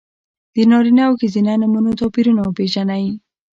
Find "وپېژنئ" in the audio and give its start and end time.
2.43-3.05